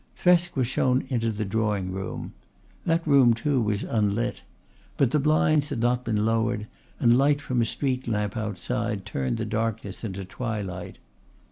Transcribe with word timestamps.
Thresk 0.17 0.55
was 0.55 0.65
shown 0.65 1.05
into 1.09 1.31
the 1.31 1.45
drawing 1.45 1.91
room. 1.91 2.33
That 2.87 3.05
room 3.07 3.35
too 3.35 3.61
was 3.61 3.83
unlit. 3.83 4.41
But 4.97 5.11
the 5.11 5.19
blinds 5.19 5.69
had 5.69 5.79
not 5.79 6.03
been 6.05 6.25
lowered 6.25 6.65
and 6.99 7.15
light 7.19 7.39
from 7.39 7.61
a 7.61 7.65
street 7.65 8.07
lamp 8.07 8.35
outside 8.35 9.05
turned 9.05 9.37
the 9.37 9.45
darkness 9.45 10.03
into 10.03 10.25
twilight. 10.25 10.97